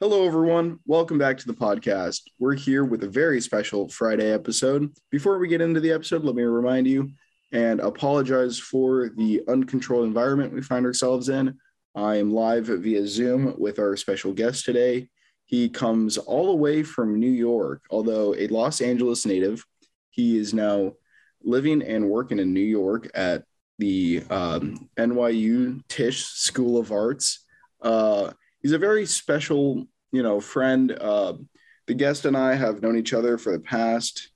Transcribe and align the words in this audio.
Hello, 0.00 0.26
everyone. 0.26 0.80
Welcome 0.86 1.18
back 1.18 1.38
to 1.38 1.46
the 1.46 1.54
podcast. 1.54 2.22
We're 2.40 2.56
here 2.56 2.84
with 2.84 3.04
a 3.04 3.08
very 3.08 3.40
special 3.40 3.88
Friday 3.88 4.32
episode. 4.32 4.90
Before 5.12 5.38
we 5.38 5.46
get 5.46 5.60
into 5.60 5.78
the 5.78 5.92
episode, 5.92 6.24
let 6.24 6.34
me 6.34 6.42
remind 6.42 6.88
you 6.88 7.12
and 7.52 7.78
apologize 7.78 8.58
for 8.58 9.10
the 9.10 9.42
uncontrolled 9.46 10.04
environment 10.04 10.52
we 10.52 10.62
find 10.62 10.84
ourselves 10.84 11.28
in. 11.28 11.56
I 11.94 12.16
am 12.16 12.34
live 12.34 12.66
via 12.66 13.06
Zoom 13.06 13.54
with 13.56 13.78
our 13.78 13.96
special 13.96 14.32
guest 14.32 14.64
today. 14.64 15.10
He 15.44 15.68
comes 15.68 16.18
all 16.18 16.48
the 16.48 16.60
way 16.60 16.82
from 16.82 17.20
New 17.20 17.30
York, 17.30 17.84
although 17.88 18.34
a 18.34 18.48
Los 18.48 18.80
Angeles 18.80 19.24
native. 19.24 19.64
He 20.10 20.36
is 20.36 20.52
now 20.52 20.94
living 21.44 21.82
and 21.82 22.10
working 22.10 22.40
in 22.40 22.52
New 22.52 22.58
York 22.58 23.08
at 23.14 23.44
the 23.78 24.24
um, 24.28 24.88
NYU 24.96 25.86
Tisch 25.86 26.24
School 26.24 26.78
of 26.78 26.90
Arts. 26.90 27.44
Uh, 27.80 28.32
he's 28.64 28.72
a 28.72 28.78
very 28.78 29.04
special, 29.04 29.86
you 30.10 30.22
know, 30.22 30.40
friend. 30.40 30.90
Uh, 30.98 31.34
the 31.86 31.94
guest 31.94 32.24
and 32.24 32.34
I 32.34 32.54
have 32.54 32.80
known 32.80 32.96
each 32.96 33.12
other 33.12 33.36
for 33.36 33.52
the 33.52 33.60
past, 33.60 34.30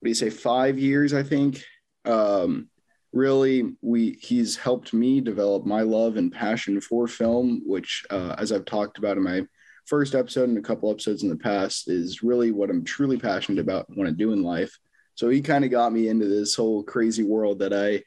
what 0.00 0.06
do 0.06 0.10
you 0.10 0.14
say, 0.14 0.30
five 0.30 0.78
years, 0.78 1.12
I 1.12 1.22
think. 1.22 1.62
Um, 2.06 2.68
really, 3.12 3.76
we 3.82 4.18
he's 4.22 4.56
helped 4.56 4.94
me 4.94 5.20
develop 5.20 5.66
my 5.66 5.82
love 5.82 6.16
and 6.16 6.32
passion 6.32 6.80
for 6.80 7.06
film, 7.06 7.60
which, 7.66 8.04
uh, 8.08 8.34
as 8.38 8.50
I've 8.50 8.64
talked 8.64 8.96
about 8.96 9.18
in 9.18 9.22
my 9.22 9.42
first 9.84 10.14
episode 10.14 10.48
and 10.48 10.56
a 10.56 10.62
couple 10.62 10.90
episodes 10.90 11.22
in 11.22 11.28
the 11.28 11.36
past, 11.36 11.90
is 11.90 12.22
really 12.22 12.50
what 12.50 12.70
I'm 12.70 12.82
truly 12.82 13.18
passionate 13.18 13.60
about, 13.60 13.94
want 13.94 14.08
to 14.08 14.16
do 14.16 14.32
in 14.32 14.42
life. 14.42 14.74
So 15.16 15.28
he 15.28 15.42
kind 15.42 15.66
of 15.66 15.70
got 15.70 15.92
me 15.92 16.08
into 16.08 16.26
this 16.26 16.54
whole 16.54 16.82
crazy 16.82 17.22
world 17.22 17.58
that 17.58 17.74
I 17.74 18.02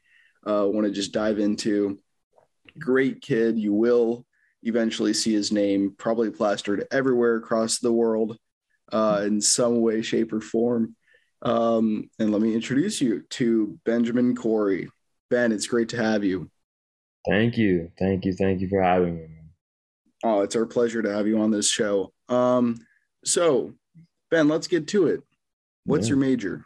uh, 0.49 0.65
want 0.65 0.87
to 0.87 0.91
just 0.91 1.11
dive 1.11 1.37
into. 1.37 1.99
Great 2.79 3.21
kid. 3.21 3.59
You 3.59 3.73
will 3.73 4.25
eventually 4.63 5.13
see 5.13 5.33
his 5.33 5.51
name 5.51 5.95
probably 5.97 6.31
plastered 6.31 6.87
everywhere 6.91 7.35
across 7.35 7.79
the 7.79 7.91
world 7.91 8.37
uh, 8.91 9.23
in 9.25 9.41
some 9.41 9.81
way, 9.81 10.01
shape, 10.01 10.33
or 10.33 10.41
form. 10.41 10.95
Um, 11.41 12.09
and 12.19 12.31
let 12.31 12.41
me 12.41 12.55
introduce 12.55 12.99
you 13.01 13.21
to 13.31 13.77
Benjamin 13.85 14.35
Chory. 14.35 14.89
Ben, 15.29 15.51
it's 15.51 15.67
great 15.67 15.89
to 15.89 15.97
have 15.97 16.23
you. 16.23 16.49
Thank 17.27 17.57
you. 17.57 17.91
Thank 17.99 18.25
you. 18.25 18.33
Thank 18.33 18.61
you 18.61 18.69
for 18.69 18.81
having 18.81 19.17
me. 19.17 19.27
Oh, 20.23 20.41
it's 20.41 20.55
our 20.55 20.65
pleasure 20.65 21.01
to 21.01 21.13
have 21.13 21.27
you 21.27 21.39
on 21.39 21.51
this 21.51 21.69
show. 21.69 22.11
Um, 22.29 22.77
so, 23.23 23.73
Ben, 24.31 24.47
let's 24.47 24.67
get 24.67 24.87
to 24.89 25.07
it. 25.07 25.21
What's 25.85 26.07
yeah. 26.07 26.11
your 26.11 26.17
major? 26.17 26.65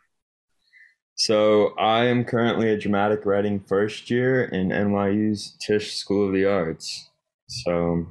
So 1.15 1.75
I 1.77 2.05
am 2.05 2.23
currently 2.23 2.69
a 2.69 2.77
dramatic 2.77 3.25
writing 3.25 3.59
first 3.59 4.09
year 4.09 4.45
in 4.45 4.69
NYU's 4.69 5.55
Tisch 5.59 5.95
School 5.95 6.27
of 6.27 6.33
the 6.33 6.45
Arts. 6.45 7.10
So, 7.51 8.07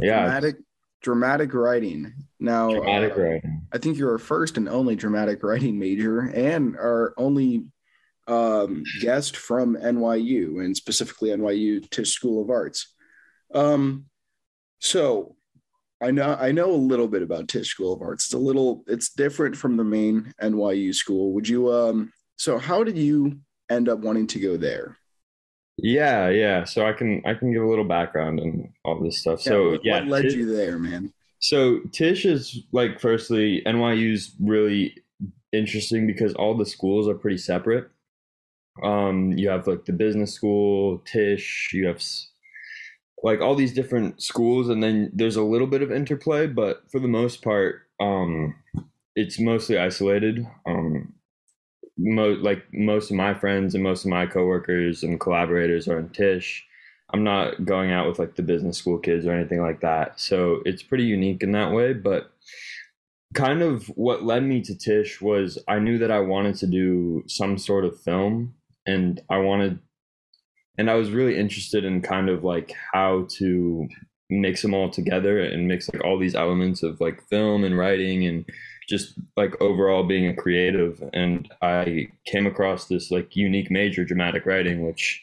yeah, 0.00 0.22
dramatic, 0.22 0.56
dramatic 1.02 1.54
writing. 1.54 2.12
Now, 2.38 2.70
dramatic 2.70 3.12
uh, 3.12 3.20
writing. 3.20 3.66
I 3.72 3.78
think 3.78 3.98
you're 3.98 4.12
our 4.12 4.18
first 4.18 4.56
and 4.56 4.68
only 4.68 4.96
dramatic 4.96 5.42
writing 5.42 5.78
major, 5.78 6.20
and 6.20 6.76
our 6.76 7.14
only 7.16 7.66
um, 8.28 8.84
guest 9.00 9.36
from 9.36 9.76
NYU, 9.76 10.64
and 10.64 10.76
specifically 10.76 11.30
NYU 11.30 11.88
Tisch 11.90 12.12
School 12.12 12.42
of 12.42 12.50
Arts. 12.50 12.94
Um, 13.54 14.06
so 14.78 15.36
I 16.00 16.10
know 16.10 16.36
I 16.38 16.52
know 16.52 16.70
a 16.70 16.76
little 16.76 17.08
bit 17.08 17.22
about 17.22 17.48
Tisch 17.48 17.68
School 17.68 17.92
of 17.92 18.02
Arts. 18.02 18.26
It's 18.26 18.34
a 18.34 18.38
little 18.38 18.84
it's 18.86 19.10
different 19.10 19.56
from 19.56 19.76
the 19.76 19.84
main 19.84 20.32
NYU 20.40 20.94
school. 20.94 21.32
Would 21.32 21.48
you 21.48 21.72
um 21.72 22.12
so 22.36 22.58
how 22.58 22.84
did 22.84 22.96
you 22.96 23.40
end 23.68 23.88
up 23.88 23.98
wanting 23.98 24.28
to 24.28 24.38
go 24.38 24.56
there? 24.56 24.96
Yeah, 25.78 26.28
yeah. 26.28 26.64
So 26.64 26.86
I 26.86 26.92
can 26.92 27.22
I 27.24 27.34
can 27.34 27.52
give 27.52 27.62
a 27.62 27.68
little 27.68 27.84
background 27.84 28.40
and 28.40 28.72
all 28.84 29.00
this 29.00 29.18
stuff. 29.18 29.40
Yeah, 29.46 29.50
so 29.50 29.70
what, 29.70 29.84
yeah, 29.84 30.00
what 30.00 30.08
led 30.08 30.22
Tisch, 30.22 30.34
you 30.34 30.54
there, 30.54 30.78
man? 30.78 31.12
So 31.38 31.80
Tisch 31.92 32.24
is 32.24 32.64
like 32.72 33.00
firstly 33.00 33.62
NYU's 33.64 34.32
really 34.40 34.96
interesting 35.52 36.06
because 36.06 36.34
all 36.34 36.56
the 36.56 36.66
schools 36.66 37.08
are 37.08 37.14
pretty 37.14 37.38
separate. 37.38 37.88
Um, 38.82 39.32
you 39.32 39.48
have 39.48 39.66
like 39.66 39.84
the 39.84 39.92
business 39.92 40.34
school, 40.34 40.98
Tisch. 41.06 41.70
You 41.72 41.86
have 41.86 42.02
like 43.22 43.40
all 43.40 43.54
these 43.54 43.72
different 43.72 44.20
schools 44.22 44.68
and 44.68 44.82
then 44.82 45.10
there's 45.12 45.36
a 45.36 45.42
little 45.42 45.66
bit 45.66 45.82
of 45.82 45.90
interplay 45.90 46.46
but 46.46 46.82
for 46.90 47.00
the 47.00 47.08
most 47.08 47.42
part 47.42 47.82
um 48.00 48.54
it's 49.16 49.40
mostly 49.40 49.76
isolated 49.76 50.46
um 50.66 51.12
mo- 51.98 52.38
like 52.40 52.64
most 52.72 53.10
of 53.10 53.16
my 53.16 53.34
friends 53.34 53.74
and 53.74 53.82
most 53.82 54.04
of 54.04 54.10
my 54.10 54.26
coworkers 54.26 55.02
and 55.02 55.20
collaborators 55.20 55.88
are 55.88 55.98
in 55.98 56.08
Tisch. 56.10 56.64
i'm 57.12 57.24
not 57.24 57.64
going 57.64 57.90
out 57.90 58.08
with 58.08 58.18
like 58.18 58.36
the 58.36 58.42
business 58.42 58.78
school 58.78 58.98
kids 58.98 59.26
or 59.26 59.32
anything 59.32 59.60
like 59.60 59.80
that 59.80 60.20
so 60.20 60.60
it's 60.64 60.82
pretty 60.82 61.04
unique 61.04 61.42
in 61.42 61.52
that 61.52 61.72
way 61.72 61.92
but 61.92 62.32
kind 63.34 63.60
of 63.60 63.86
what 63.88 64.24
led 64.24 64.42
me 64.42 64.62
to 64.62 64.74
Tisch 64.74 65.20
was 65.20 65.58
i 65.68 65.78
knew 65.78 65.98
that 65.98 66.10
i 66.10 66.20
wanted 66.20 66.54
to 66.56 66.66
do 66.66 67.22
some 67.26 67.58
sort 67.58 67.84
of 67.84 68.00
film 68.00 68.54
and 68.86 69.20
i 69.28 69.36
wanted 69.36 69.78
and 70.78 70.88
I 70.88 70.94
was 70.94 71.10
really 71.10 71.36
interested 71.36 71.84
in 71.84 72.00
kind 72.00 72.30
of 72.30 72.44
like 72.44 72.72
how 72.92 73.26
to 73.30 73.88
mix 74.30 74.62
them 74.62 74.74
all 74.74 74.88
together 74.88 75.40
and 75.40 75.66
mix 75.66 75.90
like 75.92 76.04
all 76.04 76.18
these 76.18 76.36
elements 76.36 76.82
of 76.82 77.00
like 77.00 77.26
film 77.28 77.64
and 77.64 77.76
writing 77.76 78.24
and 78.26 78.44
just 78.88 79.14
like 79.36 79.60
overall 79.60 80.02
being 80.02 80.26
a 80.26 80.34
creative 80.34 81.02
and 81.12 81.52
i 81.62 82.08
came 82.26 82.46
across 82.46 82.86
this 82.86 83.10
like 83.10 83.36
unique 83.36 83.70
major 83.70 84.04
dramatic 84.04 84.46
writing 84.46 84.86
which 84.86 85.22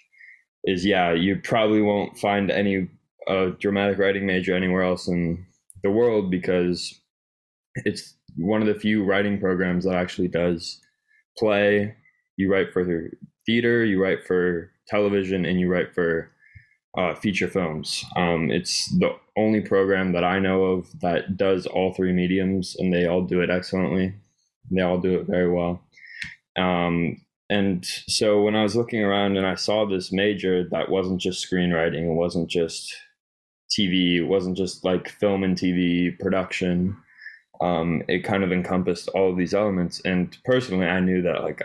is 0.66 0.86
yeah 0.86 1.12
you 1.14 1.40
probably 1.44 1.82
won't 1.82 2.18
find 2.18 2.52
any 2.52 2.88
uh, 3.28 3.48
dramatic 3.60 3.98
writing 3.98 4.26
major 4.26 4.56
anywhere 4.56 4.84
else 4.84 5.08
in 5.08 5.46
the 5.84 5.90
world 5.90 6.30
because 6.30 7.00
it's 7.78 8.16
one 8.38 8.62
of 8.62 8.68
the 8.68 8.80
few 8.80 9.04
writing 9.04 9.40
programs 9.40 9.86
that 9.86 9.96
actually 9.96 10.28
does 10.28 10.80
play. 11.38 11.96
You 12.38 12.52
write 12.52 12.72
for 12.72 13.10
theater 13.46 13.86
you 13.86 14.02
write 14.02 14.26
for 14.26 14.72
television 14.88 15.46
and 15.46 15.60
you 15.60 15.68
write 15.68 15.94
for 15.94 16.32
uh, 16.98 17.16
feature 17.16 17.48
films. 17.48 18.06
Um, 18.16 18.52
it's 18.52 18.88
the 19.00 19.16
only 19.38 19.62
program 19.62 20.14
that 20.14 20.24
I 20.24 20.40
know 20.40 20.64
of 20.64 21.00
that 21.02 21.38
does 21.38 21.66
all 21.66 21.94
three 21.94 22.14
mediums, 22.14 22.76
and 22.80 22.94
they 22.94 23.06
all 23.06 23.22
do 23.22 23.42
it 23.42 23.50
excellently. 23.50 24.14
They 24.72 24.82
all 24.82 25.00
do 25.00 25.20
it 25.20 25.28
very 25.28 25.52
well. 25.52 25.82
Um, 26.58 27.22
and 27.50 27.86
so 27.86 28.42
when 28.42 28.56
I 28.56 28.64
was 28.64 28.76
looking 28.76 29.04
around 29.04 29.38
and 29.38 29.46
I 29.46 29.56
saw 29.56 29.86
this 29.86 30.12
major 30.12 30.68
that 30.70 30.90
wasn't 30.90 31.22
just 31.22 31.46
screenwriting, 31.48 32.10
it 32.10 32.16
wasn't 32.16 32.50
just 32.50 32.96
TV, 33.70 34.18
it 34.18 34.24
wasn't 34.24 34.58
just 34.58 34.84
like 34.84 35.10
film 35.10 35.44
and 35.44 35.56
TV 35.56 36.18
production. 36.18 36.98
Um, 37.62 38.04
it 38.08 38.24
kind 38.24 38.44
of 38.44 38.52
encompassed 38.52 39.10
all 39.10 39.30
of 39.30 39.38
these 39.38 39.54
elements. 39.54 40.02
And 40.06 40.36
personally, 40.44 40.88
I 40.88 41.00
knew 41.00 41.22
that 41.22 41.44
like 41.44 41.62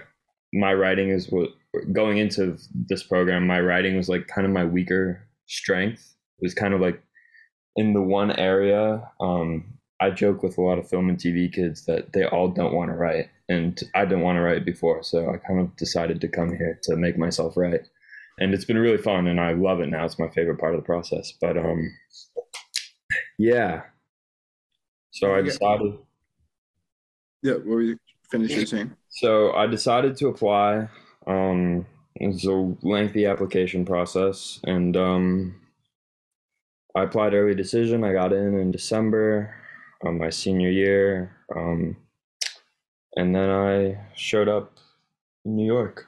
my 0.53 0.75
writing 0.75 1.09
is 1.09 1.31
what 1.31 1.51
going 1.93 2.19
into 2.19 2.57
this 2.75 3.03
program, 3.03 3.47
my 3.47 3.61
writing 3.61 3.97
was 3.97 4.09
like 4.09 4.27
kind 4.27 4.47
of 4.47 4.53
my 4.53 4.65
weaker 4.65 5.27
strength. 5.47 6.15
It 6.39 6.45
was 6.45 6.55
kind 6.55 6.75
of 6.75 6.81
like 6.81 7.03
in 7.77 7.93
the 7.93 8.03
one 8.03 8.33
area. 8.33 9.09
Um, 9.21 9.79
I 10.01 10.11
joke 10.11 10.43
with 10.43 10.57
a 10.57 10.63
lot 10.63 10.79
of 10.79 10.89
film 10.89 11.09
and 11.09 11.19
TV 11.19 11.53
kids 11.53 11.85
that 11.85 12.13
they 12.13 12.25
all 12.25 12.49
don't 12.49 12.73
want 12.73 12.91
to 12.91 12.97
write, 12.97 13.29
and 13.49 13.79
I 13.95 14.05
didn't 14.05 14.23
want 14.23 14.37
to 14.37 14.41
write 14.41 14.65
before, 14.65 15.03
so 15.03 15.31
I 15.31 15.37
kind 15.37 15.61
of 15.61 15.77
decided 15.77 16.23
to 16.23 16.29
come 16.29 16.57
here 16.57 16.79
to 16.85 16.97
make 16.97 17.19
myself 17.19 17.57
write, 17.57 17.87
and 18.39 18.55
it's 18.55 18.65
been 18.65 18.79
really 18.79 18.97
fun, 18.97 19.27
and 19.27 19.39
I 19.39 19.53
love 19.53 19.81
it 19.81 19.91
now. 19.91 20.07
It's 20.07 20.19
my 20.19 20.29
favorite 20.31 20.59
part 20.59 20.75
of 20.75 20.81
the 20.81 20.87
process. 20.87 21.33
But 21.39 21.59
um, 21.59 21.95
yeah. 23.39 23.83
So 25.11 25.35
I 25.35 25.43
decided. 25.43 25.99
Yeah, 27.43 27.55
what 27.55 27.67
were 27.67 27.83
you 27.83 27.99
finish 28.31 28.53
your 28.53 28.67
saying? 28.67 28.93
So 29.09 29.53
I 29.53 29.67
decided 29.67 30.17
to 30.19 30.29
apply. 30.29 30.89
Um, 31.27 31.87
it's 32.17 32.47
a 32.47 32.75
lengthy 32.83 33.27
application 33.27 33.85
process, 33.85 34.61
and 34.65 34.97
um, 34.97 35.61
I 36.95 37.05
applied 37.05 37.35
early 37.35 37.55
decision. 37.55 38.05
I 38.05 38.13
got 38.13 38.33
in 38.33 38.59
in 38.59 38.71
December, 38.71 39.55
um, 40.05 40.19
my 40.19 40.31
senior 40.31 40.71
year, 40.71 41.37
um, 41.55 41.97
and 43.17 43.35
then 43.35 43.49
I 43.49 43.99
showed 44.15 44.49
up 44.49 44.79
in 45.45 45.57
New 45.57 45.67
York. 45.67 46.07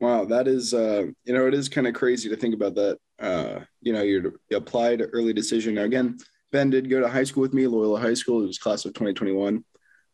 Wow, 0.00 0.24
that 0.26 0.48
is, 0.48 0.74
uh, 0.74 1.06
you 1.24 1.32
know, 1.32 1.46
it 1.46 1.54
is 1.54 1.68
kind 1.68 1.86
of 1.86 1.94
crazy 1.94 2.28
to 2.28 2.36
think 2.36 2.54
about 2.54 2.74
that. 2.74 2.98
Uh, 3.18 3.60
you 3.80 3.92
know, 3.92 4.02
you 4.02 4.38
applied 4.52 5.02
early 5.12 5.32
decision. 5.32 5.76
Now, 5.76 5.84
again, 5.84 6.18
Ben 6.52 6.68
did 6.68 6.90
go 6.90 7.00
to 7.00 7.08
high 7.08 7.24
school 7.24 7.40
with 7.40 7.54
me, 7.54 7.66
Loyola 7.66 8.00
High 8.00 8.14
School. 8.14 8.42
It 8.42 8.46
was 8.46 8.58
class 8.58 8.84
of 8.84 8.92
2021. 8.92 9.64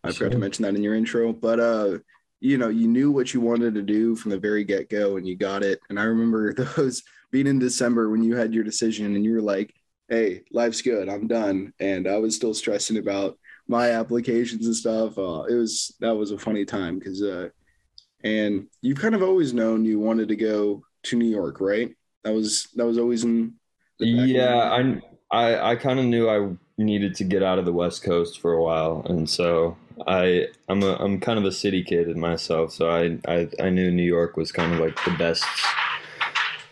I 0.04 0.12
forgot 0.12 0.32
to 0.32 0.38
mention 0.38 0.62
that 0.62 0.74
in 0.74 0.82
your 0.82 0.94
intro, 0.94 1.32
but 1.32 1.60
uh, 1.60 1.98
you 2.40 2.56
know, 2.56 2.68
you 2.68 2.88
knew 2.88 3.10
what 3.10 3.32
you 3.34 3.40
wanted 3.40 3.74
to 3.74 3.82
do 3.82 4.16
from 4.16 4.30
the 4.30 4.38
very 4.38 4.64
get 4.64 4.88
go, 4.88 5.16
and 5.16 5.26
you 5.26 5.36
got 5.36 5.62
it. 5.62 5.80
And 5.88 6.00
I 6.00 6.04
remember 6.04 6.52
those 6.76 7.02
being 7.30 7.46
in 7.46 7.58
December 7.58 8.10
when 8.10 8.22
you 8.22 8.34
had 8.34 8.54
your 8.54 8.64
decision, 8.64 9.14
and 9.14 9.24
you 9.24 9.34
were 9.34 9.42
like, 9.42 9.74
"Hey, 10.08 10.42
life's 10.50 10.82
good. 10.82 11.08
I'm 11.08 11.26
done." 11.26 11.72
And 11.78 12.08
I 12.08 12.16
was 12.18 12.34
still 12.34 12.54
stressing 12.54 12.96
about 12.96 13.38
my 13.68 13.90
applications 13.90 14.66
and 14.66 14.74
stuff. 14.74 15.18
Uh, 15.18 15.44
it 15.48 15.54
was 15.54 15.94
that 16.00 16.16
was 16.16 16.30
a 16.30 16.38
funny 16.38 16.64
time 16.64 16.98
because, 16.98 17.22
uh, 17.22 17.50
and 18.24 18.66
you've 18.80 18.98
kind 19.00 19.14
of 19.14 19.22
always 19.22 19.52
known 19.52 19.84
you 19.84 20.00
wanted 20.00 20.28
to 20.28 20.36
go 20.36 20.82
to 21.04 21.16
New 21.16 21.28
York, 21.28 21.60
right? 21.60 21.94
That 22.24 22.32
was 22.32 22.68
that 22.74 22.86
was 22.86 22.98
always 22.98 23.24
in. 23.24 23.54
yeah, 23.98 24.70
I 24.72 25.00
I 25.30 25.72
I 25.72 25.76
kind 25.76 25.98
of 25.98 26.06
knew 26.06 26.28
I 26.28 26.56
needed 26.84 27.14
to 27.16 27.24
get 27.24 27.42
out 27.42 27.58
of 27.58 27.64
the 27.64 27.72
West 27.72 28.02
Coast 28.02 28.40
for 28.40 28.52
a 28.52 28.62
while, 28.62 29.04
and 29.08 29.28
so 29.28 29.76
I 30.06 30.48
I'm 30.68 30.82
a 30.82 30.94
I'm 30.96 31.20
kind 31.20 31.38
of 31.38 31.44
a 31.44 31.52
city 31.52 31.82
kid 31.82 32.14
myself, 32.16 32.72
so 32.72 32.90
I 32.90 33.18
I 33.26 33.48
I 33.60 33.70
knew 33.70 33.90
New 33.90 34.02
York 34.02 34.36
was 34.36 34.52
kind 34.52 34.72
of 34.72 34.80
like 34.80 35.02
the 35.04 35.12
best 35.12 35.44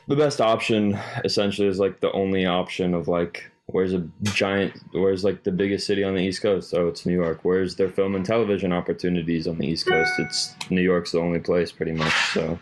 the 0.06 0.16
best 0.16 0.40
option. 0.40 0.98
Essentially, 1.24 1.68
is 1.68 1.78
like 1.78 2.00
the 2.00 2.12
only 2.12 2.46
option 2.46 2.94
of 2.94 3.08
like 3.08 3.50
where's 3.66 3.92
a 3.92 4.06
giant 4.22 4.72
where's 4.92 5.24
like 5.24 5.44
the 5.44 5.52
biggest 5.52 5.86
city 5.86 6.02
on 6.02 6.14
the 6.14 6.22
east 6.22 6.40
coast 6.40 6.72
oh 6.74 6.88
it's 6.88 7.04
new 7.04 7.14
york 7.14 7.40
where's 7.42 7.76
their 7.76 7.90
film 7.90 8.14
and 8.14 8.24
television 8.24 8.72
opportunities 8.72 9.46
on 9.46 9.58
the 9.58 9.66
east 9.66 9.86
coast 9.86 10.12
it's 10.18 10.54
new 10.70 10.80
york's 10.80 11.12
the 11.12 11.18
only 11.18 11.38
place 11.38 11.70
pretty 11.70 11.92
much 11.92 12.14
so 12.32 12.58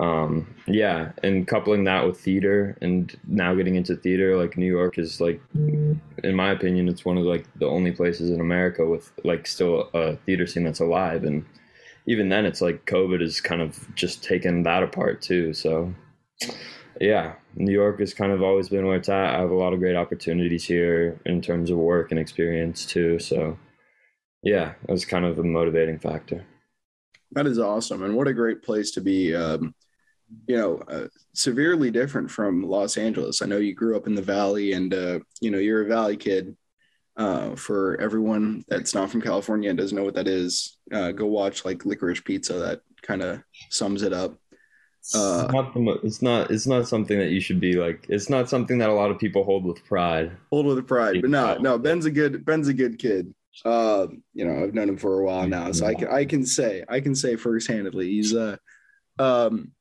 um 0.00 0.52
yeah 0.66 1.12
and 1.22 1.46
coupling 1.46 1.84
that 1.84 2.04
with 2.04 2.18
theater 2.18 2.76
and 2.80 3.16
now 3.28 3.54
getting 3.54 3.76
into 3.76 3.94
theater 3.94 4.36
like 4.36 4.56
new 4.56 4.66
york 4.66 4.98
is 4.98 5.20
like 5.20 5.40
in 5.54 6.34
my 6.34 6.50
opinion 6.50 6.88
it's 6.88 7.04
one 7.04 7.16
of 7.16 7.22
like 7.22 7.46
the 7.60 7.66
only 7.66 7.92
places 7.92 8.30
in 8.30 8.40
america 8.40 8.84
with 8.84 9.12
like 9.22 9.46
still 9.46 9.88
a 9.94 10.16
theater 10.26 10.48
scene 10.48 10.64
that's 10.64 10.80
alive 10.80 11.22
and 11.22 11.44
even 12.08 12.28
then 12.28 12.44
it's 12.44 12.60
like 12.60 12.84
covid 12.86 13.20
has 13.20 13.40
kind 13.40 13.62
of 13.62 13.88
just 13.94 14.24
taken 14.24 14.64
that 14.64 14.82
apart 14.82 15.22
too 15.22 15.54
so 15.54 15.94
yeah 17.00 17.34
new 17.54 17.72
york 17.72 18.00
has 18.00 18.12
kind 18.12 18.32
of 18.32 18.42
always 18.42 18.68
been 18.68 18.86
where 18.86 18.96
it's 18.96 19.08
at. 19.08 19.36
I 19.36 19.38
have 19.38 19.50
a 19.50 19.54
lot 19.54 19.72
of 19.72 19.78
great 19.78 19.96
opportunities 19.96 20.64
here 20.64 21.20
in 21.24 21.40
terms 21.40 21.70
of 21.70 21.78
work 21.78 22.10
and 22.10 22.18
experience 22.18 22.84
too 22.84 23.20
so 23.20 23.56
yeah 24.42 24.74
it 24.88 24.90
was 24.90 25.04
kind 25.04 25.24
of 25.24 25.38
a 25.38 25.44
motivating 25.44 26.00
factor. 26.00 26.44
That 27.30 27.46
is 27.46 27.60
awesome 27.60 28.02
and 28.02 28.16
what 28.16 28.26
a 28.26 28.34
great 28.34 28.62
place 28.62 28.90
to 28.92 29.00
be 29.00 29.34
um, 29.34 29.72
you 30.46 30.56
know, 30.56 30.82
uh, 30.88 31.06
severely 31.32 31.90
different 31.90 32.30
from 32.30 32.62
Los 32.62 32.96
Angeles. 32.96 33.42
I 33.42 33.46
know 33.46 33.58
you 33.58 33.74
grew 33.74 33.96
up 33.96 34.06
in 34.06 34.14
the 34.14 34.22
Valley, 34.22 34.72
and 34.72 34.92
uh, 34.92 35.20
you 35.40 35.50
know 35.50 35.58
you're 35.58 35.82
a 35.82 35.88
Valley 35.88 36.16
kid. 36.16 36.56
Uh, 37.16 37.54
for 37.54 37.96
everyone 38.00 38.64
that's 38.66 38.92
not 38.92 39.08
from 39.08 39.22
California 39.22 39.70
and 39.70 39.78
doesn't 39.78 39.96
know 39.96 40.02
what 40.02 40.16
that 40.16 40.26
is, 40.26 40.78
uh, 40.92 41.12
go 41.12 41.26
watch 41.26 41.64
like 41.64 41.86
Licorice 41.86 42.24
Pizza. 42.24 42.54
That 42.54 42.80
kind 43.02 43.22
of 43.22 43.40
sums 43.70 44.02
it 44.02 44.12
up. 44.12 44.32
Uh, 45.14 45.44
it's 45.44 45.52
not, 45.52 45.74
the, 45.74 46.00
it's 46.02 46.22
not. 46.22 46.50
It's 46.50 46.66
not 46.66 46.88
something 46.88 47.18
that 47.18 47.30
you 47.30 47.40
should 47.40 47.60
be 47.60 47.74
like. 47.74 48.06
It's 48.08 48.30
not 48.30 48.48
something 48.48 48.78
that 48.78 48.88
a 48.88 48.94
lot 48.94 49.10
of 49.10 49.18
people 49.18 49.44
hold 49.44 49.64
with 49.64 49.84
pride. 49.84 50.32
Hold 50.50 50.66
with 50.66 50.88
pride, 50.88 51.20
but 51.20 51.30
no, 51.30 51.56
no. 51.58 51.78
Ben's 51.78 52.06
a 52.06 52.10
good. 52.10 52.44
Ben's 52.44 52.68
a 52.68 52.74
good 52.74 52.98
kid. 52.98 53.32
Uh, 53.64 54.08
you 54.32 54.44
know, 54.44 54.64
I've 54.64 54.74
known 54.74 54.88
him 54.88 54.96
for 54.96 55.20
a 55.20 55.24
while 55.24 55.46
now, 55.46 55.70
so 55.72 55.86
I 55.86 55.94
can 55.94 56.08
I 56.08 56.24
can 56.24 56.44
say 56.44 56.84
I 56.88 57.00
can 57.00 57.14
say 57.14 57.36
firsthandedly 57.36 58.04
he's 58.04 58.34
uh 58.34 58.56
um 59.18 59.72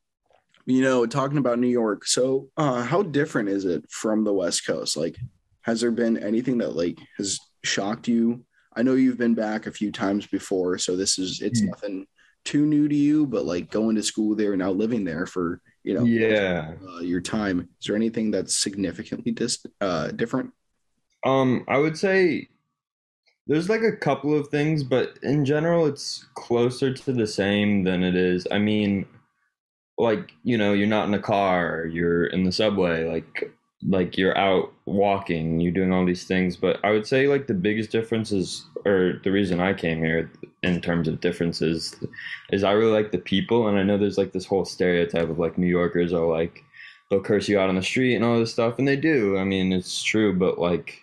you 0.66 0.82
know, 0.82 1.06
talking 1.06 1.38
about 1.38 1.60
New 1.60 1.68
York. 1.68 2.06
So, 2.06 2.50
uh, 2.58 2.84
how 2.84 3.04
different 3.04 3.50
is 3.50 3.66
it 3.66 3.90
from 3.90 4.24
the 4.24 4.34
West 4.34 4.66
Coast? 4.66 4.96
Like, 4.96 5.18
has 5.62 5.82
there 5.82 5.92
been 5.92 6.18
anything 6.18 6.58
that 6.60 6.76
like 6.76 6.98
has 7.18 7.40
shocked 7.64 8.08
you? 8.08 8.46
I 8.76 8.82
know 8.82 8.94
you've 8.94 9.18
been 9.18 9.36
back 9.36 9.68
a 9.68 9.72
few 9.72 9.92
times 9.92 10.26
before, 10.26 10.78
so 10.78 10.96
this 10.96 11.20
is 11.20 11.42
it's 11.42 11.62
mm. 11.62 11.68
nothing 11.68 12.08
too 12.46 12.66
new 12.66 12.88
to 12.88 12.96
you. 12.96 13.26
But 13.26 13.46
like 13.46 13.72
going 13.72 13.96
to 13.96 14.04
school 14.04 14.36
there, 14.36 14.54
and 14.54 14.60
now 14.60 14.72
living 14.72 15.04
there 15.04 15.26
for 15.26 15.62
you 15.84 15.94
know, 15.94 16.04
yeah, 16.04 16.74
uh, 16.88 17.00
your 17.00 17.22
time. 17.22 17.68
Is 17.82 17.88
there 17.88 17.96
anything 17.96 18.32
that's 18.32 18.56
significantly 18.56 19.32
dis- 19.32 19.66
uh, 19.82 20.08
different? 20.10 20.52
Um, 21.26 21.66
I 21.68 21.78
would 21.78 21.98
say 21.98 22.48
there's 23.48 23.70
like 23.70 23.82
a 23.82 23.96
couple 23.96 24.38
of 24.38 24.48
things, 24.48 24.84
but 24.84 25.20
in 25.24 25.44
general, 25.44 25.86
it's 25.86 26.26
closer 26.36 26.94
to 26.94 27.12
the 27.12 27.28
same 27.28 27.84
than 27.84 28.04
it 28.04 28.16
is. 28.16 28.48
I 28.52 28.60
mean, 28.60 29.06
like 29.98 30.32
you 30.44 30.58
know 30.58 30.74
you're 30.74 30.88
not 30.88 31.08
in 31.08 31.14
a 31.14 31.20
car 31.20 31.86
you're 31.86 32.26
in 32.28 32.44
the 32.44 32.52
subway 32.52 33.08
like 33.08 33.54
like 33.88 34.18
you're 34.18 34.38
out 34.38 34.74
walking 34.86 35.60
you're 35.60 35.72
doing 35.72 35.92
all 35.94 36.06
these 36.06 36.26
things. 36.26 36.56
But 36.56 36.80
i 36.84 36.92
would 36.92 37.06
say 37.06 37.28
like 37.28 37.48
the 37.48 37.54
biggest 37.54 37.92
difference 37.92 38.32
is 38.32 38.66
or 38.86 39.22
the 39.24 39.32
reason 39.32 39.60
i 39.60 39.74
came 39.74 40.00
here 40.00 40.32
in 40.62 40.82
terms 40.82 41.08
of 41.08 41.22
differences 41.22 41.96
is 42.52 42.64
i 42.64 42.72
really 42.72 42.92
like 42.92 43.12
the 43.12 43.18
people. 43.18 43.68
And 43.68 43.78
i 43.78 43.84
know 43.84 43.98
there's 43.98 44.18
like 44.18 44.32
this 44.34 44.46
whole 44.46 44.66
stereotype 44.66 45.30
of 45.30 45.40
like 45.40 45.58
new 45.58 45.68
yorkers 45.68 46.14
are 46.14 46.26
like 46.26 46.64
they'll 47.10 47.22
curse 47.22 47.48
you 47.48 47.60
out 47.60 47.70
on 47.70 47.76
the 47.76 47.84
street 47.84 48.16
and 48.16 48.26
all 48.26 48.40
this 48.40 48.52
stuff. 48.52 48.80
And 48.80 48.88
they 48.88 48.96
do. 48.96 49.38
I 49.38 49.44
mean 49.44 49.72
it's 49.72 50.02
true. 50.02 50.34
But 50.34 50.60
like 50.60 51.02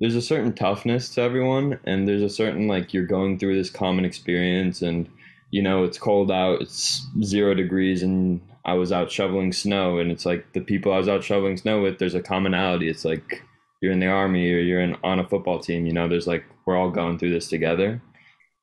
there's 0.00 0.16
a 0.16 0.22
certain 0.22 0.54
toughness 0.54 1.10
to 1.14 1.20
everyone. 1.20 1.78
And 1.84 2.08
there's 2.08 2.22
a 2.22 2.28
certain 2.28 2.66
like 2.66 2.92
you're 2.92 3.06
going 3.06 3.38
through 3.38 3.56
this 3.56 3.70
common 3.70 4.04
experience. 4.04 4.82
And 4.82 5.08
you 5.50 5.62
know, 5.62 5.84
it's 5.84 5.98
cold 5.98 6.30
out, 6.30 6.60
it's 6.60 7.06
zero 7.22 7.54
degrees, 7.54 8.02
and 8.02 8.40
I 8.64 8.74
was 8.74 8.92
out 8.92 9.10
shoveling 9.10 9.52
snow. 9.52 9.98
And 9.98 10.10
it's 10.10 10.26
like 10.26 10.52
the 10.52 10.60
people 10.60 10.92
I 10.92 10.98
was 10.98 11.08
out 11.08 11.24
shoveling 11.24 11.56
snow 11.56 11.82
with, 11.82 11.98
there's 11.98 12.14
a 12.14 12.22
commonality. 12.22 12.88
It's 12.88 13.04
like 13.04 13.42
you're 13.80 13.92
in 13.92 14.00
the 14.00 14.06
army 14.06 14.52
or 14.52 14.58
you're 14.58 14.80
in, 14.80 14.96
on 15.02 15.18
a 15.18 15.28
football 15.28 15.58
team, 15.58 15.86
you 15.86 15.92
know, 15.92 16.08
there's 16.08 16.26
like, 16.26 16.44
we're 16.66 16.76
all 16.76 16.90
going 16.90 17.18
through 17.18 17.30
this 17.32 17.48
together. 17.48 18.00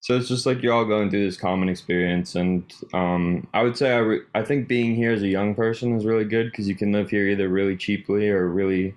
So 0.01 0.15
it's 0.15 0.27
just 0.27 0.45
like 0.45 0.61
you're 0.61 0.73
all 0.73 0.85
going 0.85 1.09
through 1.09 1.25
this 1.25 1.37
common 1.37 1.69
experience. 1.69 2.35
And 2.35 2.71
um, 2.93 3.47
I 3.53 3.63
would 3.63 3.75
say 3.75 3.93
I, 3.93 3.97
re- 3.97 4.21
I 4.35 4.43
think 4.43 4.67
being 4.67 4.95
here 4.95 5.11
as 5.11 5.23
a 5.23 5.27
young 5.27 5.55
person 5.55 5.97
is 5.97 6.05
really 6.05 6.23
good 6.23 6.51
because 6.51 6.67
you 6.67 6.75
can 6.75 6.91
live 6.91 7.09
here 7.09 7.27
either 7.27 7.49
really 7.49 7.75
cheaply 7.75 8.29
or 8.29 8.47
really 8.47 8.93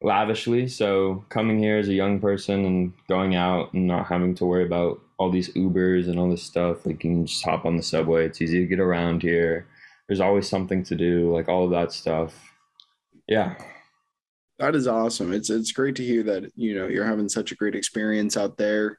lavishly. 0.00 0.68
So 0.68 1.24
coming 1.28 1.58
here 1.58 1.76
as 1.76 1.88
a 1.88 1.94
young 1.94 2.20
person 2.20 2.64
and 2.64 2.92
going 3.08 3.34
out 3.34 3.74
and 3.74 3.88
not 3.88 4.06
having 4.06 4.36
to 4.36 4.46
worry 4.46 4.64
about 4.64 5.00
all 5.18 5.30
these 5.30 5.52
Ubers 5.54 6.08
and 6.08 6.18
all 6.18 6.30
this 6.30 6.42
stuff. 6.42 6.86
Like 6.86 7.02
you 7.04 7.10
can 7.10 7.26
just 7.26 7.44
hop 7.44 7.66
on 7.66 7.76
the 7.76 7.82
subway. 7.82 8.24
It's 8.24 8.40
easy 8.40 8.60
to 8.60 8.66
get 8.66 8.80
around 8.80 9.22
here. 9.22 9.66
There's 10.06 10.20
always 10.20 10.48
something 10.48 10.82
to 10.84 10.94
do, 10.94 11.34
like 11.34 11.48
all 11.48 11.64
of 11.64 11.70
that 11.72 11.92
stuff. 11.92 12.34
Yeah. 13.26 13.56
That 14.58 14.74
is 14.74 14.86
awesome. 14.86 15.32
It's 15.32 15.50
it's 15.50 15.72
great 15.72 15.96
to 15.96 16.04
hear 16.04 16.22
that, 16.24 16.50
you 16.56 16.74
know, 16.74 16.88
you're 16.88 17.04
having 17.04 17.28
such 17.28 17.52
a 17.52 17.56
great 17.56 17.74
experience 17.74 18.36
out 18.36 18.56
there. 18.56 18.98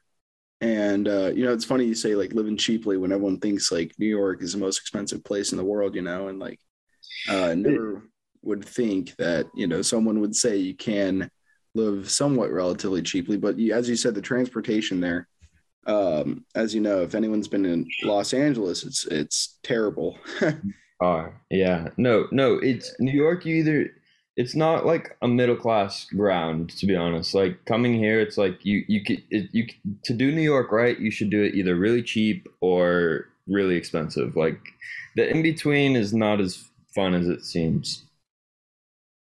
And 0.60 1.08
uh, 1.08 1.32
you 1.34 1.44
know, 1.44 1.52
it's 1.52 1.64
funny 1.64 1.84
you 1.86 1.94
say 1.94 2.14
like 2.14 2.32
living 2.32 2.56
cheaply 2.56 2.96
when 2.96 3.12
everyone 3.12 3.40
thinks 3.40 3.72
like 3.72 3.94
New 3.98 4.06
York 4.06 4.42
is 4.42 4.52
the 4.52 4.58
most 4.58 4.78
expensive 4.78 5.24
place 5.24 5.52
in 5.52 5.58
the 5.58 5.64
world, 5.64 5.94
you 5.94 6.02
know, 6.02 6.28
and 6.28 6.38
like 6.38 6.60
uh 7.28 7.54
never 7.54 8.08
would 8.42 8.64
think 8.64 9.14
that, 9.16 9.46
you 9.54 9.66
know, 9.66 9.82
someone 9.82 10.20
would 10.20 10.34
say 10.34 10.56
you 10.56 10.74
can 10.74 11.30
live 11.74 12.10
somewhat 12.10 12.50
relatively 12.50 13.02
cheaply, 13.02 13.36
but 13.36 13.58
as 13.60 13.88
you 13.88 13.96
said, 13.96 14.14
the 14.14 14.22
transportation 14.22 15.00
there 15.00 15.28
um, 15.86 16.44
as 16.54 16.74
you 16.74 16.80
know, 16.80 17.02
if 17.02 17.14
anyone's 17.14 17.48
been 17.48 17.64
in 17.64 17.88
Los 18.02 18.32
Angeles, 18.34 18.84
it's 18.84 19.06
it's 19.06 19.58
terrible. 19.62 20.18
uh, 21.00 21.28
yeah, 21.50 21.88
no, 21.96 22.26
no, 22.32 22.54
it's 22.54 22.94
New 23.00 23.12
York. 23.12 23.44
You 23.46 23.56
either 23.56 23.90
it's 24.36 24.54
not 24.54 24.86
like 24.86 25.16
a 25.22 25.28
middle 25.28 25.56
class 25.56 26.06
ground 26.06 26.70
to 26.78 26.86
be 26.86 26.96
honest. 26.96 27.34
Like 27.34 27.64
coming 27.64 27.94
here, 27.94 28.20
it's 28.20 28.38
like 28.38 28.64
you 28.64 28.84
you 28.88 29.04
could 29.04 29.22
it, 29.30 29.50
you 29.52 29.66
to 30.04 30.14
do 30.14 30.32
New 30.32 30.42
York 30.42 30.72
right, 30.72 30.98
you 30.98 31.10
should 31.10 31.30
do 31.30 31.42
it 31.42 31.54
either 31.54 31.74
really 31.76 32.02
cheap 32.02 32.46
or 32.60 33.26
really 33.46 33.76
expensive. 33.76 34.36
Like 34.36 34.60
the 35.16 35.28
in 35.28 35.42
between 35.42 35.96
is 35.96 36.12
not 36.12 36.40
as 36.40 36.68
fun 36.94 37.14
as 37.14 37.26
it 37.28 37.44
seems. 37.44 38.04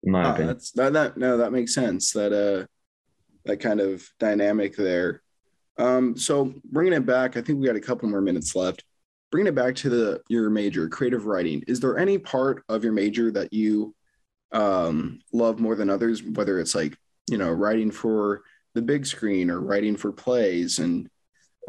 In 0.04 0.12
my 0.12 0.24
ah, 0.24 0.30
opinion, 0.32 0.48
that's 0.48 0.72
that 0.72 0.94
that 0.94 1.18
no, 1.18 1.38
that 1.38 1.52
makes 1.52 1.74
sense. 1.74 2.12
That 2.12 2.32
uh, 2.32 2.66
that 3.46 3.60
kind 3.60 3.80
of 3.80 4.08
dynamic 4.20 4.76
there. 4.76 5.22
Um, 5.78 6.18
so 6.18 6.54
bringing 6.72 6.94
it 6.94 7.06
back, 7.06 7.38
I 7.38 7.42
think 7.42 7.60
we 7.60 7.68
got 7.68 7.76
a 7.76 7.82
couple 7.82 8.10
more 8.10 8.22
minutes 8.22 8.56
left. 8.56 8.84
Bringing 9.32 9.48
it 9.48 9.56
back 9.56 9.76
to 9.76 9.90
the 9.90 10.22
your 10.30 10.50
major, 10.50 10.88
creative 10.88 11.26
writing. 11.26 11.64
Is 11.68 11.80
there 11.80 11.98
any 11.98 12.18
part 12.18 12.64
of 12.70 12.84
your 12.84 12.94
major 12.94 13.32
that 13.32 13.52
you 13.52 13.94
um, 14.52 15.20
love 15.34 15.60
more 15.60 15.76
than 15.76 15.90
others? 15.90 16.24
Whether 16.24 16.60
it's 16.60 16.76
like 16.76 16.98
you 17.30 17.38
know 17.38 17.52
writing 17.52 17.92
for 17.92 18.44
the 18.76 18.82
big 18.82 19.06
screen 19.06 19.50
or 19.50 19.62
writing 19.62 19.98
for 19.98 20.12
plays 20.12 20.80
and 20.80 21.10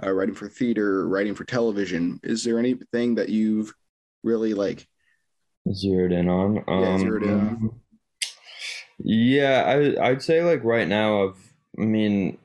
uh, 0.03 0.13
writing 0.13 0.35
for 0.35 0.49
theater, 0.49 1.09
writing 1.09 1.35
for 1.35 1.45
television. 1.45 2.21
Is 2.23 2.45
there 2.45 2.59
anything 2.59 3.15
that 3.15 3.31
you've 3.31 3.73
really 4.23 4.55
like 4.55 4.87
zeroed 5.73 6.13
in 6.13 6.29
on? 6.29 6.63
Yeah, 6.69 6.99
zeroed 6.99 7.23
in 7.23 7.31
on. 7.31 7.49
Um, 7.49 7.81
yeah, 8.99 9.65
I 9.67 10.09
I'd 10.11 10.23
say 10.23 10.43
like 10.43 10.63
right 10.65 10.89
now 10.89 11.29
I've 11.29 11.53
I 11.79 11.83
mean 11.83 12.39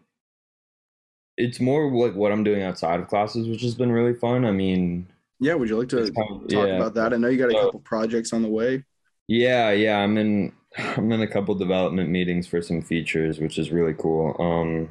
it's 1.38 1.60
more 1.60 1.92
like 1.92 2.16
what 2.16 2.32
I'm 2.32 2.44
doing 2.44 2.62
outside 2.62 3.00
of 3.00 3.08
classes, 3.08 3.48
which 3.48 3.62
has 3.62 3.76
been 3.76 3.92
really 3.92 4.14
fun. 4.14 4.46
I 4.46 4.52
mean, 4.52 5.08
yeah. 5.40 5.56
Would 5.56 5.70
you 5.70 5.78
like 5.78 5.90
to 5.90 6.12
talk 6.12 6.44
yeah. 6.48 6.64
about 6.66 6.94
that? 6.96 7.14
I 7.14 7.18
know 7.18 7.28
you 7.28 7.38
got 7.38 7.50
a 7.52 7.62
couple 7.62 7.80
projects 7.80 8.34
on 8.34 8.42
the 8.42 8.50
way. 8.50 8.84
Yeah, 9.28 9.72
yeah. 9.72 9.98
I'm 9.98 10.18
in. 10.18 10.54
I'm 10.78 11.12
in 11.12 11.22
a 11.22 11.28
couple 11.28 11.56
development 11.56 12.10
meetings 12.10 12.48
for 12.48 12.62
some 12.62 12.82
features, 12.82 13.40
which 13.40 13.58
is 13.58 13.72
really 13.72 13.94
cool. 13.94 14.36
Um, 14.40 14.90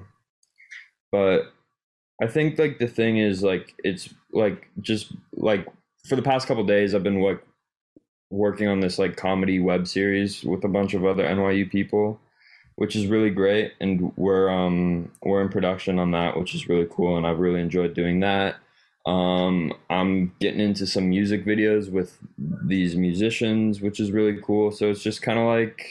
but 1.12 1.52
I 2.22 2.26
think 2.26 2.58
like 2.58 2.78
the 2.78 2.86
thing 2.86 3.18
is 3.18 3.42
like 3.42 3.74
it's 3.82 4.12
like 4.32 4.68
just 4.80 5.12
like 5.32 5.66
for 6.06 6.16
the 6.16 6.22
past 6.22 6.46
couple 6.46 6.64
days 6.64 6.94
I've 6.94 7.02
been 7.02 7.20
like 7.20 7.42
working 8.30 8.68
on 8.68 8.80
this 8.80 8.98
like 8.98 9.16
comedy 9.16 9.58
web 9.58 9.88
series 9.88 10.44
with 10.44 10.64
a 10.64 10.68
bunch 10.68 10.94
of 10.94 11.04
other 11.04 11.24
NYU 11.24 11.70
people 11.70 12.20
which 12.80 12.96
is 12.96 13.06
really 13.08 13.30
great. 13.30 13.74
And 13.80 14.12
we're 14.16 14.50
um 14.50 15.12
we're 15.22 15.42
in 15.42 15.50
production 15.50 16.00
on 16.00 16.12
that, 16.12 16.38
which 16.38 16.54
is 16.56 16.68
really 16.68 16.88
cool, 16.90 17.18
and 17.18 17.26
I've 17.26 17.40
really 17.40 17.60
enjoyed 17.60 17.94
doing 17.94 18.20
that. 18.22 18.56
Um, 19.06 19.74
I'm 19.90 20.34
getting 20.40 20.60
into 20.60 20.86
some 20.86 21.10
music 21.10 21.44
videos 21.46 21.90
with 21.92 22.18
these 22.38 22.96
musicians, 22.96 23.82
which 23.82 24.00
is 24.00 24.12
really 24.12 24.40
cool. 24.42 24.72
So 24.72 24.90
it's 24.90 25.02
just 25.02 25.22
kind 25.22 25.38
of 25.38 25.46
like 25.46 25.86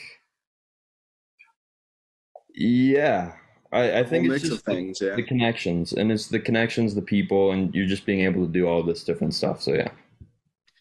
Yeah, 2.54 3.34
I, 3.72 4.00
I 4.00 4.04
think 4.04 4.28
it's 4.28 4.40
just 4.40 4.66
the, 4.66 4.74
things. 4.74 5.02
Yeah, 5.02 5.16
the 5.16 5.24
connections, 5.24 5.94
and 5.94 6.12
it's 6.12 6.28
the 6.28 6.40
connections, 6.40 6.96
the 6.96 7.02
people, 7.02 7.52
and 7.52 7.74
you're 7.76 7.88
just 7.88 8.06
being 8.06 8.22
able 8.22 8.46
to 8.46 8.52
do 8.52 8.68
all 8.68 8.84
this 8.84 9.04
different 9.04 9.34
stuff. 9.34 9.62
So 9.62 9.74
yeah, 9.74 9.92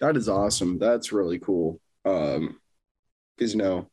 that 0.01 0.17
is 0.17 0.29
awesome. 0.29 0.79
That's 0.79 1.13
really 1.13 1.39
cool. 1.39 1.81
Um, 2.05 2.61
because 3.37 3.55
you 3.55 3.59
know, 3.61 3.89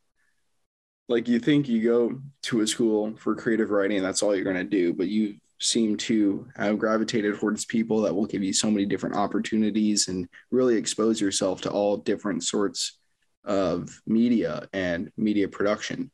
like 1.07 1.27
you 1.27 1.39
think 1.39 1.67
you 1.67 1.83
go 1.83 2.21
to 2.43 2.61
a 2.61 2.67
school 2.67 3.15
for 3.17 3.35
creative 3.35 3.69
writing, 3.69 3.97
and 3.97 4.05
that's 4.05 4.23
all 4.23 4.35
you're 4.35 4.45
gonna 4.45 4.63
do, 4.63 4.93
but 4.93 5.07
you 5.07 5.35
seem 5.59 5.95
to 5.95 6.47
have 6.57 6.77
gravitated 6.77 7.37
towards 7.37 7.65
people 7.65 8.01
that 8.01 8.13
will 8.13 8.25
give 8.25 8.43
you 8.43 8.51
so 8.51 8.69
many 8.69 8.85
different 8.85 9.15
opportunities 9.15 10.09
and 10.09 10.27
really 10.51 10.75
expose 10.75 11.21
yourself 11.21 11.61
to 11.61 11.71
all 11.71 11.95
different 11.97 12.43
sorts 12.43 12.99
of 13.45 13.89
media 14.05 14.67
and 14.73 15.11
media 15.17 15.47
production 15.47 16.11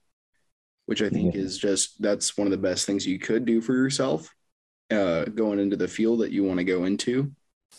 which 0.85 1.01
i 1.01 1.09
think 1.09 1.33
Yeah. 1.33 1.41
is 1.41 1.57
just 1.57 1.99
that's 2.01 2.37
one 2.37 2.45
of 2.45 2.51
the 2.51 2.57
best 2.57 2.85
things 2.85 3.07
you 3.07 3.17
could 3.17 3.45
do 3.45 3.61
for 3.61 3.73
yourself 3.73 4.29
uh, 4.91 5.23
going 5.25 5.57
into 5.59 5.77
the 5.77 5.87
field 5.87 6.19
that 6.19 6.31
you 6.31 6.43
want 6.43 6.59
to 6.59 6.65
go 6.65 6.83
into 6.83 7.31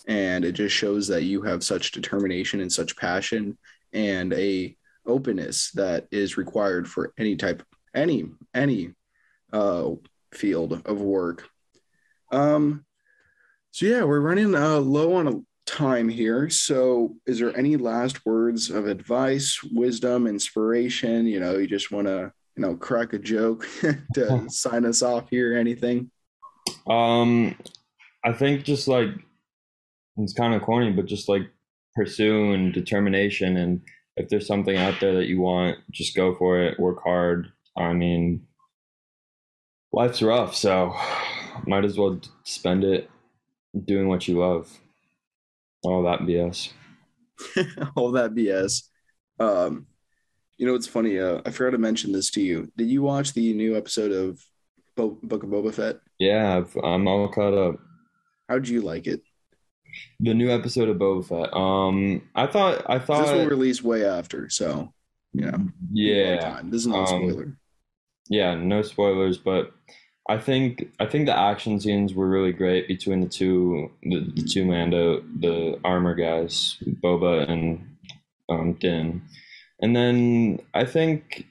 and 0.08 0.44
it 0.44 0.52
just 0.52 0.74
shows 0.74 1.06
that 1.08 1.24
you 1.24 1.42
have 1.42 1.62
such 1.62 1.92
determination 1.92 2.60
and 2.60 2.72
such 2.72 2.96
passion 2.96 3.56
and 3.92 4.32
a 4.32 4.74
openness 5.06 5.70
that 5.72 6.06
is 6.10 6.36
required 6.36 6.88
for 6.88 7.12
any 7.18 7.36
type 7.36 7.62
any 7.94 8.24
any 8.54 8.92
uh, 9.52 9.90
field 10.32 10.82
of 10.86 11.00
work 11.00 11.48
um, 12.32 12.84
so 13.70 13.86
yeah, 13.86 14.04
we're 14.04 14.20
running 14.20 14.54
uh, 14.54 14.78
low 14.78 15.14
on 15.14 15.46
time 15.66 16.08
here. 16.08 16.50
So, 16.50 17.16
is 17.26 17.38
there 17.38 17.56
any 17.56 17.76
last 17.76 18.24
words 18.26 18.70
of 18.70 18.86
advice, 18.86 19.62
wisdom, 19.62 20.26
inspiration? 20.26 21.26
You 21.26 21.40
know, 21.40 21.58
you 21.58 21.66
just 21.66 21.90
want 21.90 22.06
to, 22.06 22.32
you 22.56 22.62
know, 22.62 22.74
crack 22.74 23.12
a 23.12 23.18
joke 23.18 23.66
to 24.14 24.44
sign 24.48 24.84
us 24.84 25.02
off 25.02 25.30
here? 25.30 25.56
Anything? 25.56 26.10
um, 26.86 27.56
I 28.24 28.32
think 28.32 28.64
just 28.64 28.88
like 28.88 29.08
it's 30.16 30.34
kind 30.34 30.54
of 30.54 30.62
corny, 30.62 30.92
but 30.92 31.06
just 31.06 31.28
like 31.28 31.42
pursue 31.94 32.52
and 32.52 32.72
determination, 32.72 33.56
and 33.58 33.80
if 34.16 34.28
there's 34.28 34.46
something 34.46 34.76
out 34.76 35.00
there 35.00 35.14
that 35.14 35.26
you 35.26 35.40
want, 35.40 35.78
just 35.90 36.14
go 36.16 36.34
for 36.34 36.60
it. 36.60 36.78
Work 36.78 37.02
hard. 37.02 37.52
I 37.76 37.92
mean, 37.92 38.46
life's 39.92 40.22
rough, 40.22 40.54
so 40.54 40.94
might 41.66 41.84
as 41.84 41.96
well 41.96 42.20
spend 42.44 42.84
it 42.84 43.10
doing 43.84 44.08
what 44.08 44.28
you 44.28 44.38
love. 44.38 44.70
All 45.82 46.02
that 46.04 46.20
BS. 46.20 46.72
All 47.96 48.12
that 48.12 48.32
BS. 48.34 48.82
Um, 49.40 49.86
you 50.58 50.66
know, 50.66 50.74
it's 50.74 50.86
funny. 50.86 51.18
Uh, 51.18 51.40
I 51.44 51.50
forgot 51.50 51.70
to 51.70 51.78
mention 51.78 52.12
this 52.12 52.30
to 52.32 52.40
you. 52.40 52.70
Did 52.76 52.88
you 52.88 53.02
watch 53.02 53.32
the 53.32 53.52
new 53.54 53.76
episode 53.76 54.12
of 54.12 54.40
Bo- 54.96 55.18
Book 55.22 55.42
of 55.42 55.48
Boba 55.48 55.74
Fett? 55.74 55.96
Yeah, 56.18 56.58
I've, 56.58 56.76
I'm 56.76 57.08
all 57.08 57.28
caught 57.28 57.54
up. 57.54 57.76
How'd 58.48 58.68
you 58.68 58.82
like 58.82 59.06
it? 59.06 59.22
The 60.20 60.34
new 60.34 60.50
episode 60.50 60.88
of 60.88 60.96
Boba 60.96 61.24
Fett. 61.26 61.54
Um, 61.54 62.22
I 62.34 62.46
thought 62.46 62.84
I 62.88 62.98
thought 62.98 63.26
This 63.26 63.32
will 63.32 63.46
release 63.46 63.82
way 63.82 64.04
after, 64.04 64.48
so 64.48 64.92
you 65.32 65.46
know, 65.50 65.68
yeah, 65.92 66.40
time. 66.40 66.70
This 66.70 66.82
is 66.82 66.88
no 66.88 67.00
um, 67.00 67.06
spoiler. 67.06 67.56
yeah, 68.28 68.54
no 68.54 68.82
spoilers, 68.82 69.38
but 69.38 69.72
I 70.28 70.38
think 70.38 70.88
I 71.00 71.06
think 71.06 71.26
the 71.26 71.36
action 71.36 71.80
scenes 71.80 72.14
were 72.14 72.28
really 72.28 72.52
great 72.52 72.88
between 72.88 73.20
the 73.20 73.28
two 73.28 73.90
the, 74.02 74.20
the 74.34 74.42
two 74.42 74.64
Mando 74.64 75.20
the 75.40 75.80
armor 75.84 76.14
guys, 76.14 76.78
Boba 77.02 77.48
and 77.48 77.96
um, 78.48 78.74
Din, 78.74 79.22
and 79.80 79.96
then 79.96 80.60
I 80.74 80.84
think 80.84 81.46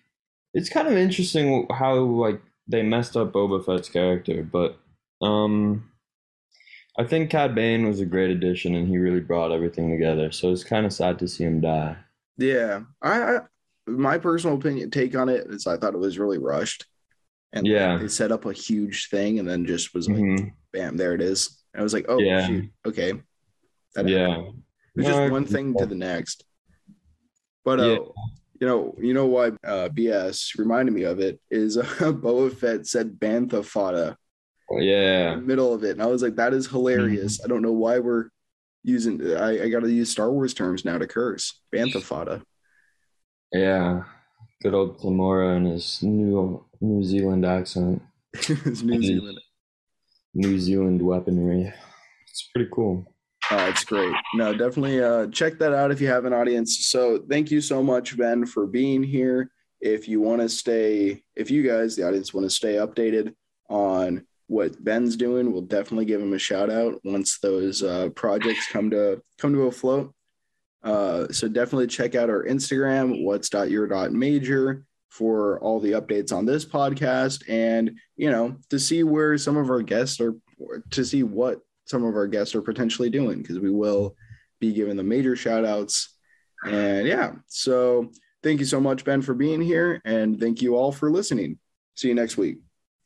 it's 0.54 0.70
kind 0.70 0.88
of 0.88 0.96
interesting 0.96 1.68
how 1.72 1.96
like 1.96 2.42
they 2.68 2.84
messed 2.84 3.18
up 3.18 3.34
Boba 3.34 3.66
Fett's 3.66 3.90
character, 3.90 4.44
but 4.44 4.78
um. 5.22 5.91
I 6.98 7.06
think 7.06 7.30
Cad 7.30 7.56
Bane 7.56 7.86
was 7.88 8.00
a 8.02 8.06
great 8.06 8.32
addition, 8.32 8.76
and 8.76 8.88
he 8.88 8.98
really 8.98 9.22
brought 9.22 9.52
everything 9.52 9.90
together. 9.90 10.32
So 10.32 10.52
it's 10.52 10.64
kind 10.64 10.86
of 10.86 10.94
sad 10.94 11.20
to 11.20 11.28
see 11.28 11.44
him 11.46 11.62
die. 11.62 11.96
Yeah, 12.38 12.82
I, 13.02 13.22
I 13.22 13.40
my 13.88 14.18
personal 14.18 14.58
opinion 14.58 14.92
take 14.92 15.16
on 15.16 15.30
it 15.30 15.48
is 15.50 15.68
I 15.68 15.78
thought 15.78 15.94
it 15.94 16.00
was 16.00 16.20
really 16.20 16.38
rushed, 16.38 16.86
and 17.54 17.66
like, 17.66 17.74
Yeah. 17.74 17.98
they 17.98 18.08
set 18.08 18.32
up 18.32 18.46
a 18.46 18.54
huge 18.54 19.10
thing 19.10 19.40
and 19.40 19.48
then 19.48 19.66
just 19.66 19.94
was 19.94 20.10
like, 20.10 20.20
Mhm. 20.20 20.52
bam, 20.74 20.98
there 20.98 21.14
it 21.14 21.22
is. 21.22 21.64
I 21.76 21.82
was 21.82 21.94
like, 21.94 22.06
oh 22.10 22.20
Yeah. 22.20 22.46
shoot, 22.48 22.72
okay, 22.86 23.14
that 23.96 24.06
happened. 24.08 24.10
Yeah, 24.10 24.38
It 24.38 24.54
was 24.96 25.06
No, 25.08 25.12
just 25.14 25.32
one 25.32 25.46
thing 25.46 25.74
to 25.78 25.86
the 25.86 25.96
next. 25.96 26.46
But 27.64 27.80
uh, 27.80 27.84
Yeah. 27.84 27.98
you 28.60 28.68
know, 28.68 28.96
you 29.00 29.14
know 29.14 29.28
why 29.28 29.48
uh, 29.64 29.90
BS 29.90 30.58
reminded 30.58 30.94
me 30.94 31.04
of 31.04 31.20
it 31.20 31.40
is 31.50 31.78
uh, 31.78 31.84
Boba 32.00 32.54
Fett 32.54 32.86
said 32.88 33.20
Bantha 33.20 33.64
fodder 33.64 34.18
yeah. 34.80 35.36
middle 35.36 35.74
of 35.74 35.84
it, 35.84 35.92
and 35.92 36.02
I 36.02 36.08
was 36.08 36.22
like, 36.22 36.36
that 36.36 36.54
is 36.54 36.68
hilarious. 36.68 37.38
Mm-hmm. 37.38 37.46
I 37.46 37.48
don't 37.50 37.62
know 37.62 37.72
why 37.72 38.00
we're 38.00 38.30
using. 38.84 39.36
I, 39.36 39.64
I 39.64 39.70
got 39.70 39.82
to 39.82 39.92
use 39.92 40.10
Star 40.10 40.32
Wars 40.32 40.54
terms 40.54 40.86
now 40.86 40.98
to 40.98 41.08
curse 41.08 41.62
Bantha 41.74 42.02
fodder. 42.02 42.42
Yeah, 43.52 44.04
good 44.62 44.74
old 44.74 45.00
Temuera 45.00 45.58
and 45.58 45.68
his 45.68 46.02
New 46.02 46.66
New 46.80 47.04
Zealand 47.04 47.46
accent, 47.46 48.02
it's 48.34 48.82
New 48.82 49.02
Zealand. 49.02 49.40
New 50.34 50.60
Zealand 50.60 51.02
weaponry. 51.02 51.72
It's 52.28 52.50
pretty 52.54 52.70
cool. 52.74 53.06
Uh, 53.50 53.68
it's 53.70 53.84
great. 53.84 54.14
No, 54.34 54.54
definitely 54.54 55.04
uh, 55.04 55.28
check 55.28 55.60
that 55.60 55.74
out 55.74 55.92
if 55.92 56.00
you 56.00 56.08
have 56.08 56.24
an 56.24 56.32
audience. 56.32 56.86
So 56.86 57.22
thank 57.30 57.52
you 57.52 57.60
so 57.60 57.84
much, 57.84 58.18
Ben, 58.18 58.46
for 58.46 58.66
being 58.66 59.04
here. 59.04 59.52
If 59.82 60.08
you 60.08 60.22
want 60.22 60.42
to 60.42 60.48
stay, 60.48 61.24
if 61.36 61.52
you 61.52 61.68
guys, 61.68 61.96
the 61.96 62.08
audience, 62.08 62.34
want 62.34 62.46
to 62.46 62.50
stay 62.50 62.76
updated 62.76 63.34
on 63.70 64.26
what 64.52 64.84
Ben's 64.84 65.16
doing, 65.16 65.54
we'll 65.54 65.62
definitely 65.62 66.04
give 66.04 66.22
him 66.22 66.34
a 66.34 66.38
shout 66.38 66.70
out 66.70 67.00
once 67.06 67.40
those 67.40 67.82
uh, 67.82 68.10
projects 68.16 68.68
come 68.68 68.90
to 68.90 69.22
come 69.38 69.54
to 69.54 69.68
a 69.68 69.72
float. 69.72 70.14
Uh, 70.84 71.32
so 71.32 71.48
definitely 71.48 71.88
check 71.88 72.16
out 72.16 72.30
our 72.30 72.44
Instagram, 72.44 73.24
what's.your.major 73.24 74.84
for 75.08 75.60
all 75.62 75.80
the 75.80 75.92
updates 75.92 76.34
on 76.34 76.46
this 76.46 76.66
podcast 76.66 77.44
and 77.50 77.92
you 78.16 78.30
know 78.30 78.56
to 78.70 78.80
see 78.80 79.04
where 79.04 79.38
some 79.38 79.58
of 79.58 79.70
our 79.70 79.82
guests 79.82 80.20
are 80.22 80.36
to 80.90 81.04
see 81.04 81.22
what 81.22 81.60
some 81.86 82.04
of 82.06 82.16
our 82.16 82.28
guests 82.28 82.56
are 82.56 82.62
potentially 82.62 83.10
doing 83.10 83.42
because 83.42 83.60
we 83.60 83.70
will 83.70 84.16
be 84.62 84.72
giving 84.72 84.96
the 84.96 85.04
major 85.04 85.36
shout 85.36 85.66
outs 85.66 86.16
and 86.66 87.06
yeah 87.06 87.34
so 87.48 88.10
thank 88.42 88.62
you 88.62 88.66
so 88.66 88.80
much 88.80 89.04
ben 89.04 89.22
for 89.22 89.34
being 89.34 89.62
here 89.62 90.02
and 90.06 90.40
thank 90.40 90.62
you 90.62 90.76
all 90.76 90.92
for 90.92 91.12
listening. 91.12 91.60
See 91.96 92.08
you 92.08 92.16
next 92.16 92.38
week 92.38 92.60